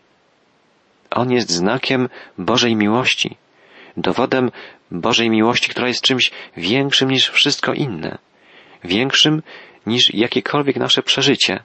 On 1.10 1.32
jest 1.32 1.50
znakiem 1.50 2.08
Bożej 2.38 2.76
miłości, 2.76 3.36
dowodem 3.96 4.50
Bożej 4.90 5.30
miłości, 5.30 5.70
która 5.70 5.88
jest 5.88 6.02
czymś 6.02 6.30
większym 6.56 7.10
niż 7.10 7.28
wszystko 7.28 7.72
inne, 7.72 8.18
większym 8.84 9.42
niż 9.86 10.14
jakiekolwiek 10.14 10.76
nasze 10.76 11.02
przeżycie, 11.02 11.62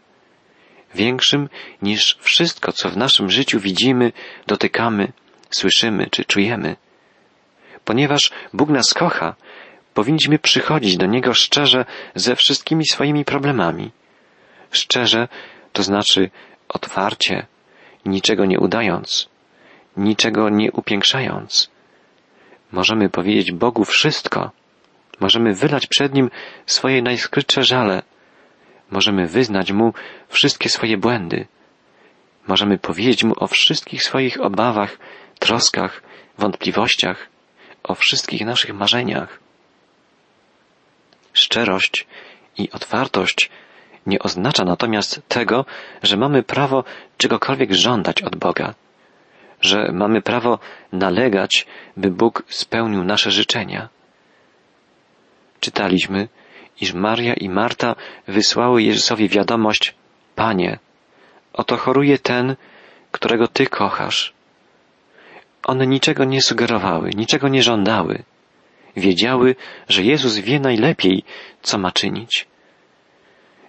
większym 0.96 1.50
niż 1.82 2.18
wszystko, 2.22 2.72
co 2.72 2.90
w 2.90 2.98
naszym 2.98 3.30
życiu 3.30 3.60
widzimy, 3.60 4.12
dotykamy, 4.48 5.12
słyszymy 5.50 6.08
czy 6.12 6.26
czujemy. 6.26 6.76
Ponieważ 7.86 8.32
Bóg 8.54 8.70
nas 8.70 8.94
kocha, 8.94 9.36
powinniśmy 9.94 10.40
przychodzić 10.40 10.98
do 10.98 11.06
Niego 11.06 11.34
szczerze 11.34 11.86
ze 12.16 12.36
wszystkimi 12.36 12.86
swoimi 12.86 13.26
problemami. 13.26 13.92
Szczerze 14.72 15.28
to 15.74 15.84
znaczy 15.84 16.30
otwarcie, 16.70 17.46
niczego 18.06 18.46
nie 18.46 18.60
udając, 18.60 19.30
niczego 19.98 20.50
nie 20.50 20.72
upiększając. 20.72 21.72
Możemy 22.72 23.10
powiedzieć 23.10 23.52
Bogu 23.52 23.86
wszystko. 23.86 24.52
Możemy 25.20 25.54
wylać 25.54 25.88
przed 25.88 26.14
Nim 26.14 26.30
swoje 26.66 27.02
najskrytsze 27.02 27.64
żale. 27.64 28.02
Możemy 28.92 29.28
wyznać 29.28 29.72
Mu 29.72 29.94
wszystkie 30.28 30.70
swoje 30.70 30.98
błędy. 30.98 31.48
Możemy 32.48 32.78
powiedzieć 32.78 33.24
Mu 33.24 33.34
o 33.38 33.48
wszystkich 33.48 34.04
swoich 34.04 34.42
obawach, 34.42 34.98
troskach, 35.40 36.02
wątpliwościach, 36.38 37.28
o 37.84 37.96
wszystkich 37.96 38.46
naszych 38.46 38.74
marzeniach. 38.74 39.40
Szczerość 41.34 42.08
i 42.58 42.72
otwartość 42.72 43.50
nie 44.06 44.20
oznacza 44.20 44.66
natomiast 44.66 45.22
tego, 45.28 45.66
że 46.04 46.18
mamy 46.18 46.44
prawo 46.44 46.84
czegokolwiek 47.18 47.74
żądać 47.74 48.22
od 48.22 48.36
Boga, 48.36 48.74
że 49.62 49.92
mamy 49.94 50.22
prawo 50.22 50.60
nalegać, 50.92 51.68
by 51.98 52.12
Bóg 52.12 52.44
spełnił 52.48 53.04
nasze 53.04 53.32
życzenia. 53.32 53.90
Czytaliśmy, 55.60 56.28
iż 56.82 56.94
Maria 56.94 57.34
i 57.34 57.50
Marta 57.50 57.96
wysłały 58.28 58.84
Jezusowi 58.84 59.30
wiadomość: 59.30 59.96
Panie, 60.36 60.80
oto 61.54 61.78
choruje 61.78 62.18
ten, 62.18 62.56
którego 63.12 63.48
Ty 63.48 63.68
kochasz. 63.68 64.34
One 65.64 65.88
niczego 65.88 66.24
nie 66.24 66.42
sugerowały, 66.42 67.10
niczego 67.16 67.48
nie 67.48 67.64
żądały. 67.64 68.24
Wiedziały, 68.98 69.56
że 69.90 70.04
Jezus 70.04 70.38
wie 70.38 70.60
najlepiej, 70.60 71.24
co 71.62 71.78
ma 71.78 71.92
czynić. 71.92 72.48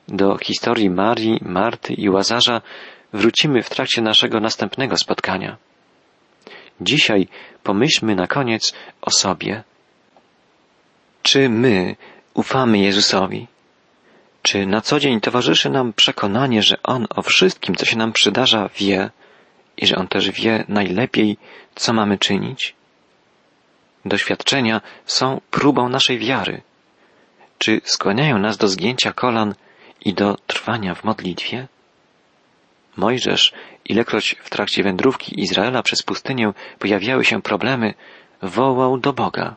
Do 0.08 0.38
historii 0.38 0.90
Marii, 0.90 1.38
Marty 1.42 1.94
i 1.94 2.08
Łazarza 2.08 2.62
wrócimy 3.12 3.62
w 3.62 3.70
trakcie 3.70 4.02
naszego 4.02 4.40
następnego 4.40 4.96
spotkania. 4.96 5.56
Dzisiaj 6.80 7.28
pomyślmy 7.62 8.14
na 8.14 8.26
koniec 8.26 8.74
o 9.02 9.10
sobie. 9.10 9.62
Czy 11.22 11.48
my 11.48 11.96
ufamy 12.34 12.78
Jezusowi? 12.78 13.46
Czy 14.42 14.66
na 14.66 14.80
co 14.80 15.00
dzień 15.00 15.20
towarzyszy 15.20 15.70
nam 15.70 15.92
przekonanie, 15.92 16.62
że 16.62 16.82
On 16.82 17.06
o 17.10 17.22
wszystkim, 17.22 17.74
co 17.74 17.84
się 17.84 17.96
nam 17.96 18.12
przydarza, 18.12 18.70
wie 18.78 19.10
i 19.76 19.86
że 19.86 19.96
On 19.96 20.08
też 20.08 20.30
wie 20.30 20.64
najlepiej, 20.68 21.36
co 21.74 21.92
mamy 21.92 22.18
czynić? 22.18 22.74
Doświadczenia 24.04 24.80
są 25.06 25.40
próbą 25.50 25.88
naszej 25.88 26.18
wiary. 26.18 26.62
Czy 27.58 27.80
skłaniają 27.84 28.38
nas 28.38 28.56
do 28.56 28.68
zgięcia 28.68 29.12
kolan 29.12 29.54
i 30.00 30.14
do 30.14 30.36
trwania 30.46 30.94
w 30.94 31.04
modlitwie? 31.04 31.68
Mojżesz, 32.96 33.52
ilekroć 33.84 34.36
w 34.42 34.50
trakcie 34.50 34.82
wędrówki 34.82 35.40
Izraela 35.40 35.82
przez 35.82 36.02
pustynię 36.02 36.52
pojawiały 36.78 37.24
się 37.24 37.42
problemy, 37.42 37.94
wołał 38.42 38.98
do 38.98 39.12
Boga. 39.12 39.56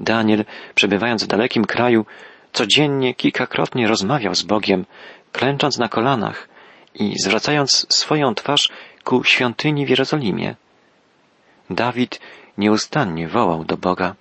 Daniel, 0.00 0.44
przebywając 0.74 1.24
w 1.24 1.26
dalekim 1.26 1.64
kraju, 1.64 2.06
codziennie 2.52 3.14
kilkakrotnie 3.14 3.88
rozmawiał 3.88 4.34
z 4.34 4.42
Bogiem, 4.42 4.84
klęcząc 5.32 5.78
na 5.78 5.88
kolanach 5.88 6.48
i 6.94 7.14
zwracając 7.18 7.86
swoją 7.88 8.34
twarz 8.34 8.70
ku 9.04 9.24
świątyni 9.24 9.86
w 9.86 9.88
Jerozolimie. 9.88 10.54
Dawid 11.70 12.20
nieustannie 12.58 13.28
wołał 13.28 13.64
do 13.64 13.76
Boga, 13.76 14.14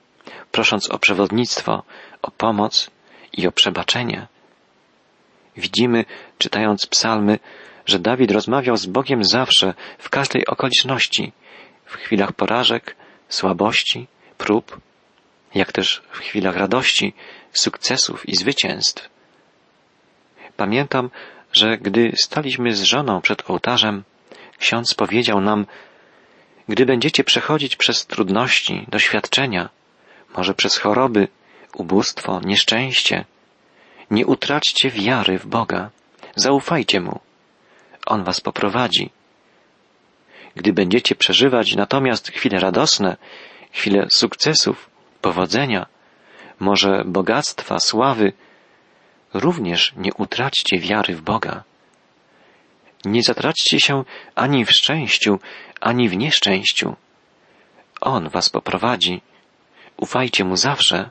prosząc 0.52 0.91
o 0.91 1.00
przewodnictwo, 1.00 1.84
o 2.21 2.32
pomoc 2.32 2.91
i 3.34 3.47
o 3.47 3.52
przebaczenie. 3.52 4.28
Widzimy, 5.58 6.06
czytając 6.38 6.86
psalmy, 6.86 7.39
że 7.86 8.00
Dawid 8.00 8.32
rozmawiał 8.32 8.78
z 8.78 8.86
Bogiem 8.86 9.24
zawsze, 9.24 9.74
w 9.97 10.10
każdej 10.10 10.45
okoliczności, 10.45 11.32
w 11.86 11.93
chwilach 11.93 12.34
porażek, 12.34 12.95
słabości, 13.30 14.08
prób, 14.38 14.80
jak 15.55 15.71
też 15.71 16.01
w 16.11 16.17
chwilach 16.17 16.55
radości, 16.55 17.13
sukcesów 17.53 18.29
i 18.29 18.35
zwycięstw. 18.35 19.09
Pamiętam, 20.57 21.09
że 21.53 21.77
gdy 21.77 22.13
staliśmy 22.15 22.75
z 22.75 22.81
żoną 22.81 23.21
przed 23.21 23.49
ołtarzem, 23.49 24.03
ksiądz 24.57 24.93
powiedział 24.93 25.41
nam, 25.41 25.65
gdy 26.69 26.85
będziecie 26.85 27.23
przechodzić 27.23 27.75
przez 27.75 28.05
trudności, 28.05 28.85
doświadczenia, 28.87 29.69
może 30.37 30.53
przez 30.53 30.77
choroby, 30.77 31.27
ubóstwo, 31.73 32.41
nieszczęście, 32.45 33.25
nie 34.11 34.25
utraćcie 34.25 34.89
wiary 34.89 35.39
w 35.39 35.45
Boga. 35.45 35.89
Zaufajcie 36.35 37.01
Mu. 37.01 37.19
On 38.05 38.23
Was 38.23 38.41
poprowadzi. 38.41 39.09
Gdy 40.55 40.73
będziecie 40.73 41.15
przeżywać 41.15 41.75
natomiast 41.75 42.31
chwile 42.31 42.59
radosne, 42.59 43.17
chwile 43.71 44.07
sukcesów, 44.11 44.90
powodzenia, 45.21 45.86
może 46.60 47.03
bogactwa, 47.05 47.79
sławy, 47.79 48.34
również 49.34 49.93
nie 49.97 50.13
utraćcie 50.13 50.79
wiary 50.79 51.15
w 51.15 51.21
Boga. 51.21 51.63
Nie 53.05 53.23
zatraćcie 53.23 53.79
się 53.79 54.03
ani 54.36 54.65
w 54.65 54.71
szczęściu, 54.71 55.39
ani 55.81 56.10
w 56.10 56.17
nieszczęściu. 56.17 56.95
On 58.01 58.29
was 58.29 58.49
poprowadzi. 58.49 59.21
Ufajcie 59.97 60.43
mu 60.45 60.55
zawsze. 60.55 61.10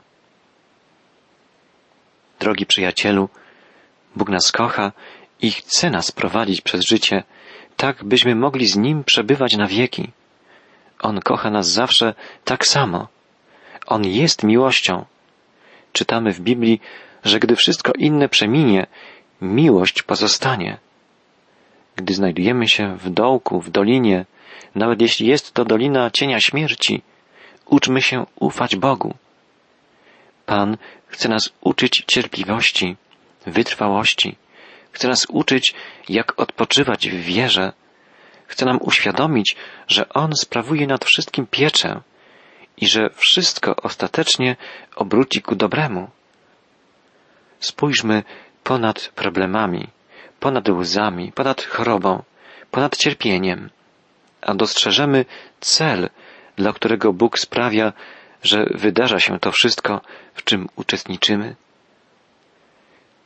Drogi 2.39 2.65
przyjacielu, 2.65 3.29
Bóg 4.15 4.29
nas 4.29 4.51
kocha 4.51 4.91
i 5.41 5.51
chce 5.51 5.89
nas 5.89 6.11
prowadzić 6.11 6.61
przez 6.61 6.85
życie, 6.85 7.23
tak 7.77 8.03
byśmy 8.03 8.35
mogli 8.35 8.67
z 8.67 8.77
Nim 8.77 9.03
przebywać 9.03 9.57
na 9.57 9.67
wieki. 9.67 10.11
On 11.01 11.19
kocha 11.19 11.49
nas 11.49 11.69
zawsze 11.69 12.13
tak 12.45 12.65
samo. 12.65 13.07
On 13.91 14.05
jest 14.05 14.43
miłością. 14.43 15.05
Czytamy 15.93 16.33
w 16.33 16.39
Biblii, 16.39 16.81
że 17.23 17.39
gdy 17.39 17.55
wszystko 17.55 17.91
inne 17.97 18.29
przeminie, 18.29 18.87
miłość 19.41 20.03
pozostanie. 20.03 20.77
Gdy 21.95 22.13
znajdujemy 22.13 22.67
się 22.67 22.95
w 22.97 23.09
dołku, 23.09 23.61
w 23.61 23.69
dolinie, 23.69 24.25
nawet 24.75 25.01
jeśli 25.01 25.27
jest 25.27 25.53
to 25.53 25.65
dolina 25.65 26.11
cienia 26.11 26.39
śmierci, 26.39 27.01
uczmy 27.65 28.01
się 28.01 28.25
ufać 28.35 28.75
Bogu. 28.75 29.13
Pan 30.45 30.77
chce 31.07 31.29
nas 31.29 31.49
uczyć 31.61 32.03
cierpliwości, 32.07 32.95
wytrwałości, 33.45 34.35
chce 34.91 35.07
nas 35.07 35.25
uczyć, 35.29 35.73
jak 36.09 36.39
odpoczywać 36.39 37.09
w 37.09 37.21
wierze, 37.21 37.73
chce 38.47 38.65
nam 38.65 38.79
uświadomić, 38.81 39.55
że 39.87 40.09
On 40.09 40.35
sprawuje 40.35 40.87
nad 40.87 41.05
wszystkim 41.05 41.47
pieczę 41.47 42.01
i 42.81 42.87
że 42.87 43.09
wszystko 43.15 43.75
ostatecznie 43.75 44.55
obróci 44.95 45.41
ku 45.41 45.55
dobremu. 45.55 46.09
Spójrzmy 47.59 48.23
ponad 48.63 49.11
problemami, 49.15 49.87
ponad 50.39 50.69
łzami, 50.69 51.31
ponad 51.31 51.61
chorobą, 51.61 52.23
ponad 52.71 52.97
cierpieniem, 52.97 53.69
a 54.41 54.53
dostrzeżemy 54.53 55.25
cel, 55.59 56.09
dla 56.55 56.73
którego 56.73 57.13
Bóg 57.13 57.39
sprawia, 57.39 57.93
że 58.43 58.65
wydarza 58.75 59.19
się 59.19 59.39
to 59.39 59.51
wszystko, 59.51 60.01
w 60.33 60.43
czym 60.43 60.69
uczestniczymy. 60.75 61.55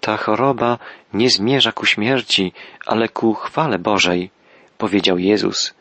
Ta 0.01 0.17
choroba 0.17 0.77
nie 1.13 1.29
zmierza 1.29 1.71
ku 1.71 1.85
śmierci, 1.85 2.53
ale 2.85 3.09
ku 3.09 3.33
chwale 3.33 3.79
Bożej, 3.79 4.29
powiedział 4.77 5.17
Jezus, 5.17 5.73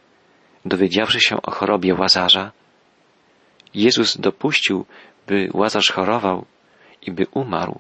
dowiedziawszy 0.65 1.21
się 1.21 1.43
o 1.43 1.51
chorobie 1.51 1.95
Łazarza. 1.95 2.53
Jezus 3.75 4.17
dopuścił, 4.17 4.87
by 5.27 5.49
Łazarz 5.55 5.93
chorował 5.93 6.45
i 7.03 7.13
by 7.13 7.27
umarł, 7.33 7.79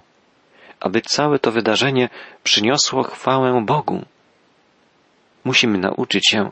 aby 0.80 1.00
całe 1.00 1.38
to 1.38 1.52
wydarzenie 1.52 2.08
przyniosło 2.42 3.02
chwałę 3.02 3.62
Bogu. 3.66 4.04
Musimy 5.44 5.78
nauczyć 5.78 6.28
się, 6.28 6.50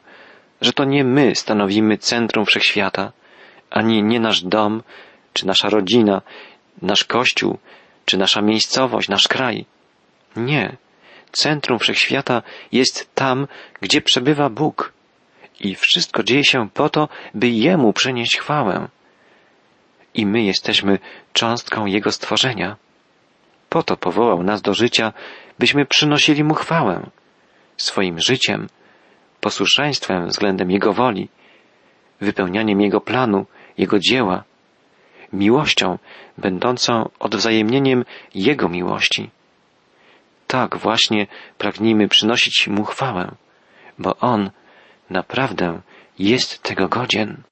że 0.61 0.72
to 0.72 0.85
nie 0.85 1.05
my 1.05 1.35
stanowimy 1.35 1.98
centrum 1.98 2.46
wszechświata, 2.46 3.12
ani 3.70 4.02
nie 4.02 4.20
nasz 4.20 4.42
dom, 4.42 4.83
czy 5.33 5.46
nasza 5.46 5.68
rodzina, 5.68 6.22
nasz 6.83 7.05
kościół, 7.05 7.59
czy 8.05 8.18
nasza 8.18 8.42
miejscowość, 8.42 9.09
nasz 9.09 9.28
kraj. 9.28 9.64
Nie. 10.37 10.76
Centrum 11.33 11.78
wszechświata 11.78 12.42
jest 12.72 13.14
tam, 13.14 13.46
gdzie 13.81 14.00
przebywa 14.00 14.50
Bóg. 14.50 14.92
I 15.61 15.74
wszystko 15.74 16.22
dzieje 16.22 16.44
się 16.44 16.68
po 16.74 16.88
to, 16.88 17.09
by 17.35 17.48
Jemu 17.48 17.92
przynieść 17.92 18.37
chwałę. 18.37 18.88
I 20.14 20.27
my 20.27 20.42
jesteśmy 20.42 20.98
cząstką 21.33 21.87
Jego 21.87 22.12
stworzenia. 22.12 22.77
Po 23.68 23.83
to 23.83 23.96
powołał 23.96 24.42
nas 24.42 24.62
do 24.62 24.75
życia, 24.75 25.12
byśmy 25.59 25.87
przynosili 25.87 26.44
Mu 26.44 26.55
chwałę. 26.55 27.11
Swoim 27.77 28.20
życiem, 28.20 28.66
posłuszeństwem 29.40 30.27
względem 30.27 30.70
Jego 30.70 30.92
woli, 30.92 31.29
wypełnianiem 32.20 32.81
Jego 32.81 33.01
planu, 33.01 33.46
Jego 33.79 33.98
dzieła, 33.98 34.44
miłością 35.33 35.98
będącą 36.38 37.09
odwzajemnieniem 37.20 38.05
Jego 38.35 38.68
miłości. 38.68 39.31
Tak 40.46 40.77
właśnie 40.77 41.27
pragnijmy 41.59 42.09
przynosić 42.09 42.68
Mu 42.68 42.85
chwałę, 42.85 43.35
bo 43.98 44.16
On 44.16 44.51
naprawdę 45.11 45.81
jest 46.18 46.62
tego 46.62 46.88
godzien. 46.88 47.42